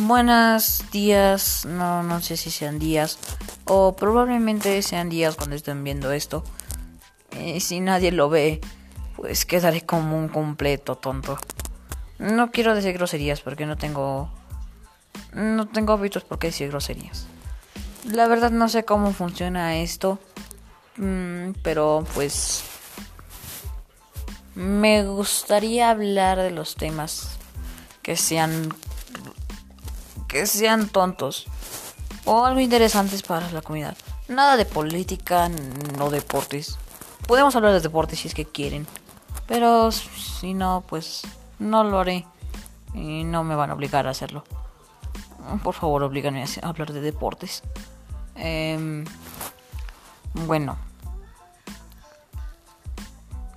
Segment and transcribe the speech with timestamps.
[0.00, 3.18] Buenos días, no, no sé si sean días
[3.64, 6.44] o probablemente sean días cuando estén viendo esto.
[7.38, 8.60] Y si nadie lo ve,
[9.16, 11.36] pues quedaré como un completo tonto.
[12.18, 14.30] No quiero decir groserías porque no tengo
[15.34, 17.26] no tengo hábitos por qué decir groserías.
[18.10, 20.18] La verdad no sé cómo funciona esto,
[20.96, 22.64] mm, pero pues
[24.54, 27.38] me gustaría hablar de los temas
[28.02, 28.74] que sean
[30.32, 31.46] que sean tontos
[32.24, 33.96] o algo interesantes para la comunidad.
[34.28, 35.50] Nada de política,
[35.98, 36.78] no deportes.
[37.28, 38.86] Podemos hablar de deportes si es que quieren,
[39.46, 41.22] pero si no, pues
[41.58, 42.26] no lo haré
[42.94, 44.44] y no me van a obligar a hacerlo.
[45.62, 47.62] Por favor, oblíganme a hablar de deportes.
[48.34, 49.04] Em,
[50.46, 50.78] bueno.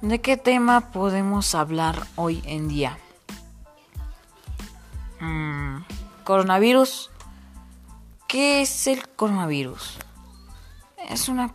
[0.00, 2.98] ¿De qué tema podemos hablar hoy en día?
[5.20, 5.82] Mm,
[6.24, 7.10] Coronavirus.
[8.28, 9.98] ¿Qué es el coronavirus?
[11.08, 11.54] Es una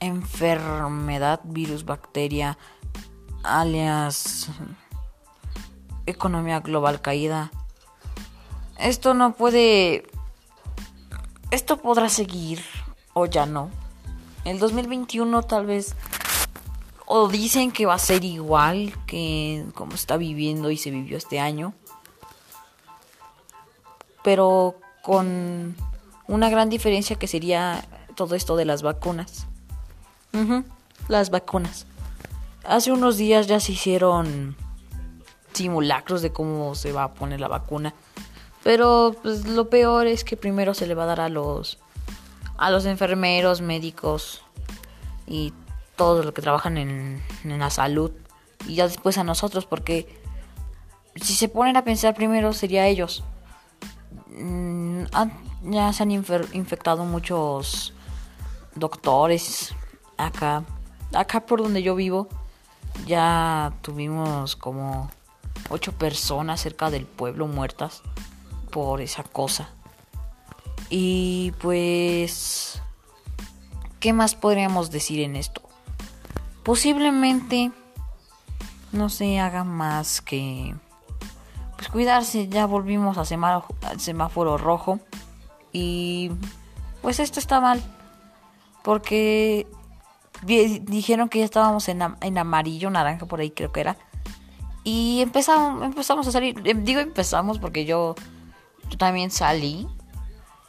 [0.00, 2.56] enfermedad, virus, bacteria,
[3.42, 4.48] alias
[6.06, 7.50] economía global caída.
[8.78, 10.06] Esto no puede...
[11.50, 12.62] Esto podrá seguir
[13.12, 13.70] o ya no.
[14.44, 15.94] El 2021 tal vez...
[17.06, 21.38] O dicen que va a ser igual que como está viviendo y se vivió este
[21.38, 21.74] año
[24.24, 25.76] pero con
[26.26, 27.84] una gran diferencia que sería
[28.16, 29.46] todo esto de las vacunas.
[31.06, 31.86] las vacunas.
[32.64, 34.56] Hace unos días ya se hicieron
[35.52, 37.94] simulacros de cómo se va a poner la vacuna.
[38.64, 41.78] Pero pues, lo peor es que primero se le va a dar a los
[42.56, 44.42] a los enfermeros, médicos
[45.26, 45.52] y
[45.96, 48.12] todos los que trabajan en, en la salud
[48.66, 50.06] y ya después a nosotros porque
[51.16, 53.24] si se ponen a pensar primero sería ellos
[54.36, 55.04] Mm,
[55.70, 57.94] ya se han infectado muchos
[58.74, 59.74] doctores
[60.16, 60.64] acá.
[61.12, 62.28] Acá por donde yo vivo
[63.06, 65.10] ya tuvimos como
[65.70, 68.02] ocho personas cerca del pueblo muertas
[68.70, 69.68] por esa cosa.
[70.90, 72.82] Y pues,
[74.00, 75.62] ¿qué más podríamos decir en esto?
[76.62, 77.72] Posiblemente
[78.92, 80.74] no se haga más que
[81.84, 85.00] pues cuidarse, ya volvimos a semáforo, rojo.
[85.70, 86.30] Y
[87.02, 87.82] pues esto está mal.
[88.82, 89.66] Porque
[90.42, 93.96] dijeron que ya estábamos en, en, amarillo, naranja por ahí creo que era.
[94.82, 98.14] Y empezamos, empezamos a salir, em, digo empezamos porque yo,
[98.88, 99.86] yo también salí,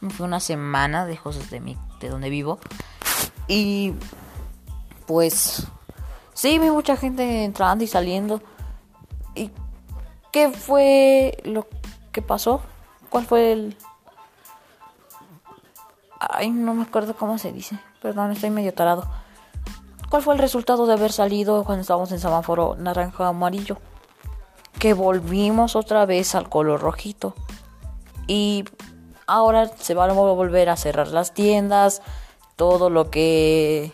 [0.00, 2.58] me fui una semana lejos de, mi, de donde vivo.
[3.48, 3.94] Y
[5.06, 5.66] pues
[6.34, 8.42] sí, vi mucha gente entrando y saliendo.
[9.34, 9.50] Y
[10.36, 11.66] ¿Qué fue lo
[12.12, 12.60] que pasó?
[13.08, 13.74] ¿Cuál fue el...
[16.20, 17.78] Ay, no me acuerdo cómo se dice.
[18.02, 19.08] Perdón, estoy medio tarado.
[20.10, 23.78] ¿Cuál fue el resultado de haber salido cuando estábamos en semáforo naranja amarillo?
[24.78, 27.34] Que volvimos otra vez al color rojito.
[28.26, 28.64] Y
[29.26, 32.02] ahora se van a volver a cerrar las tiendas.
[32.56, 33.90] Todo lo que.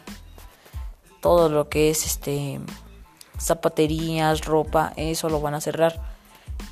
[1.21, 2.61] Todo lo que es este.
[3.39, 6.12] Zapaterías, ropa, eso lo van a cerrar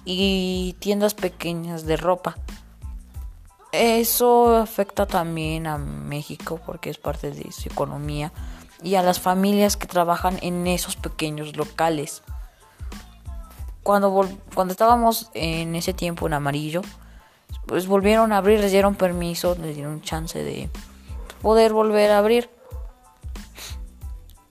[0.04, 2.36] y tiendas pequeñas de ropa.
[3.72, 8.32] Eso afecta también a México porque es parte de su economía
[8.82, 12.22] y a las familias que trabajan en esos pequeños locales.
[13.82, 16.82] Cuando, cuando estábamos en ese tiempo en amarillo,
[17.66, 20.68] pues volvieron a abrir, les dieron permiso, les dieron chance de
[21.42, 22.50] poder volver a abrir.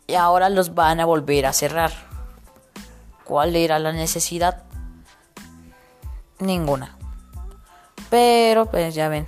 [0.08, 1.92] Y ahora los van a volver a cerrar.
[3.26, 4.64] ¿Cuál era la necesidad?
[6.40, 6.98] Ninguna.
[8.10, 9.26] Pero pues ya ven,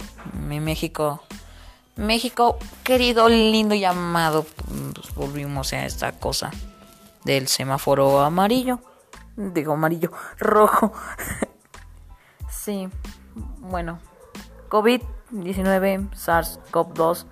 [0.47, 1.21] mi México,
[1.95, 4.45] México querido, lindo y amado,
[4.95, 6.51] pues volvimos a esta cosa
[7.23, 8.79] del semáforo amarillo.
[9.35, 10.93] Digo amarillo, rojo.
[12.49, 12.89] sí,
[13.59, 13.99] bueno,
[14.69, 17.25] COVID-19, SARS-CoV-2,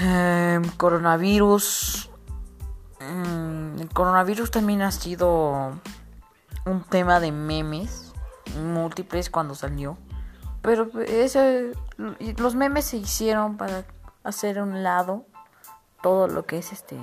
[0.00, 2.10] em, coronavirus.
[3.00, 5.72] Mm, el coronavirus también ha sido
[6.66, 8.07] un tema de memes
[8.56, 9.98] múltiples cuando salió.
[10.62, 13.84] Pero ese, los memes se hicieron para
[14.24, 15.24] hacer un lado
[16.02, 16.96] todo lo que es este.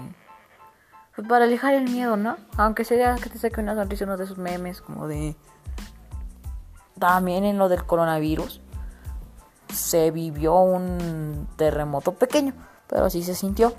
[1.16, 2.38] Pues para alejar el miedo, ¿no?
[2.58, 5.36] Aunque sea que te saque una sonrisa uno de esos memes, como de.
[7.00, 8.62] También en lo del coronavirus.
[9.74, 12.54] Se vivió un terremoto pequeño,
[12.88, 13.74] pero sí se sintió.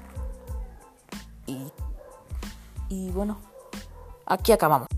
[1.47, 1.71] Y.
[2.89, 3.39] Y bueno,
[4.27, 4.89] aquí acabamos.